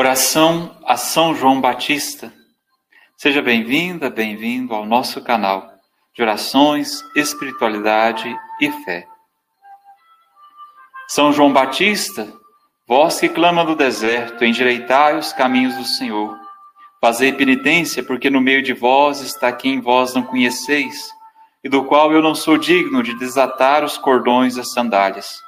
Oração 0.00 0.76
a 0.86 0.96
São 0.96 1.34
João 1.34 1.60
Batista. 1.60 2.32
Seja 3.16 3.42
bem-vinda, 3.42 4.08
bem-vindo 4.08 4.72
ao 4.72 4.86
nosso 4.86 5.20
canal 5.20 5.68
de 6.14 6.22
orações, 6.22 7.02
espiritualidade 7.16 8.32
e 8.60 8.70
fé. 8.84 9.08
São 11.08 11.32
João 11.32 11.52
Batista, 11.52 12.32
vós 12.86 13.18
que 13.18 13.28
clama 13.28 13.64
do 13.64 13.74
deserto, 13.74 14.44
endireitai 14.44 15.18
os 15.18 15.32
caminhos 15.32 15.74
do 15.74 15.84
Senhor. 15.84 16.38
Fazei 17.00 17.32
penitência, 17.32 18.00
porque 18.00 18.30
no 18.30 18.40
meio 18.40 18.62
de 18.62 18.74
vós 18.74 19.20
está 19.20 19.50
quem 19.50 19.80
vós 19.80 20.14
não 20.14 20.22
conheceis, 20.22 21.10
e 21.64 21.68
do 21.68 21.84
qual 21.84 22.12
eu 22.12 22.22
não 22.22 22.36
sou 22.36 22.56
digno 22.56 23.02
de 23.02 23.18
desatar 23.18 23.82
os 23.82 23.98
cordões 23.98 24.54
das 24.54 24.70
sandálias. 24.70 25.42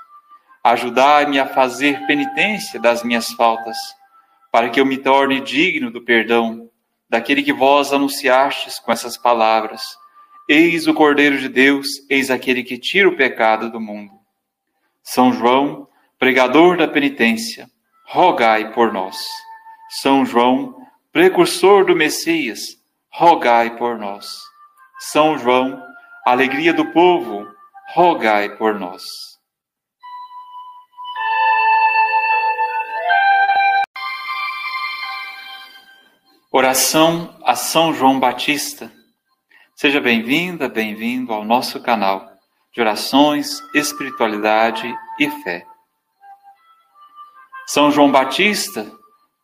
Ajudai-me 0.65 1.39
a 1.39 1.47
fazer 1.47 2.05
penitência 2.09 2.81
das 2.81 3.05
minhas 3.05 3.29
faltas 3.29 4.00
para 4.51 4.69
que 4.71 4.81
eu 4.81 4.87
me 4.87 4.99
torne 4.99 5.41
digno 5.41 5.91
do 5.91 6.03
perdão 6.03 6.69
daquele 7.09 7.43
que 7.43 7.53
vós 7.53 7.93
anunciastes 7.93 8.79
com 8.79 8.93
essas 8.93 9.17
palavras: 9.17 9.83
Eis 10.49 10.87
o 10.87 10.95
Cordeiro 10.95 11.39
de 11.39 11.49
Deus, 11.49 11.87
eis 12.09 12.31
aquele 12.31 12.63
que 12.63 12.79
tira 12.79 13.09
o 13.09 13.17
pecado 13.17 13.71
do 13.71 13.81
mundo. 13.81 14.13
São 15.03 15.33
João, 15.33 15.89
pregador 16.19 16.77
da 16.77 16.87
penitência, 16.87 17.69
rogai 18.07 18.73
por 18.73 18.93
nós. 18.93 19.17
São 20.01 20.25
João, 20.25 20.77
precursor 21.13 21.85
do 21.85 21.97
Messias, 21.97 22.61
rogai 23.11 23.77
por 23.77 23.99
nós. 23.99 24.27
São 25.01 25.39
João, 25.39 25.83
alegria 26.25 26.73
do 26.73 26.93
povo, 26.93 27.47
rogai 27.95 28.57
por 28.57 28.79
nós. 28.79 29.30
Oração 36.63 37.35
a 37.43 37.57
São 37.57 37.95
João 37.95 38.21
Batista. 38.21 38.93
Seja 39.75 39.99
bem-vinda, 39.99 40.69
bem-vindo 40.69 41.33
ao 41.33 41.43
nosso 41.43 41.81
canal 41.81 42.31
de 42.71 42.83
orações, 42.83 43.63
espiritualidade 43.75 44.95
e 45.19 45.31
fé. 45.43 45.65
São 47.67 47.91
João 47.91 48.13
Batista, 48.13 48.93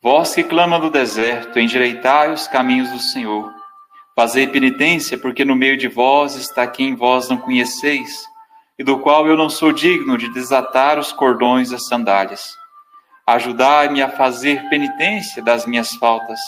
vós 0.03 0.35
que 0.35 0.45
clama 0.45 0.79
do 0.79 0.91
deserto, 0.91 1.59
endireitai 1.59 2.31
os 2.35 2.47
caminhos 2.47 2.91
do 2.91 2.99
Senhor. 2.99 3.51
Fazei 4.15 4.47
penitência, 4.47 5.17
porque 5.17 5.43
no 5.43 5.57
meio 5.57 5.79
de 5.79 5.89
vós 5.89 6.35
está 6.35 6.67
quem 6.67 6.95
vós 6.95 7.31
não 7.31 7.39
conheceis, 7.39 8.27
e 8.79 8.85
do 8.85 8.99
qual 8.99 9.27
eu 9.27 9.39
não 9.39 9.49
sou 9.49 9.73
digno 9.73 10.19
de 10.19 10.31
desatar 10.35 10.99
os 10.99 11.13
cordões 11.13 11.71
das 11.71 11.87
sandálias. 11.87 12.55
Ajudai-me 13.27 14.03
a 14.03 14.11
fazer 14.11 14.69
penitência 14.69 15.43
das 15.43 15.65
minhas 15.65 15.95
faltas 15.95 16.39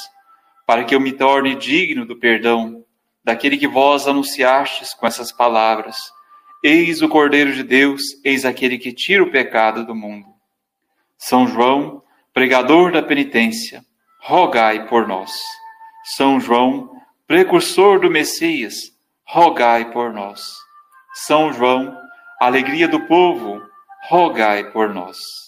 para 0.69 0.85
que 0.85 0.95
eu 0.95 1.01
me 1.01 1.13
torne 1.13 1.55
digno 1.55 2.05
do 2.05 2.15
perdão 2.15 2.85
daquele 3.25 3.57
que 3.57 3.67
vós 3.67 4.07
anunciastes 4.07 4.93
com 4.93 5.07
essas 5.07 5.33
palavras: 5.33 5.97
Eis 6.63 7.01
o 7.01 7.09
Cordeiro 7.09 7.55
de 7.55 7.63
Deus, 7.63 8.03
eis 8.23 8.45
aquele 8.45 8.77
que 8.77 8.93
tira 8.93 9.23
o 9.23 9.31
pecado 9.31 9.87
do 9.87 9.95
mundo. 9.95 10.27
São 11.17 11.49
João, 11.49 12.03
pregador 12.35 12.93
da 12.93 13.03
penitência, 13.03 13.83
rogai 14.21 14.87
por 14.87 15.09
nós. 15.09 15.33
São 16.05 16.39
João, 16.39 16.91
precursor 17.27 17.99
do 17.99 18.11
Messias, 18.11 18.75
rogai 19.25 19.91
por 19.91 20.13
nós. 20.13 20.43
São 21.15 21.51
João, 21.51 21.97
alegria 22.39 22.87
do 22.87 23.01
povo, 23.07 23.59
rogai 24.07 24.71
por 24.71 24.93
nós. 24.93 25.48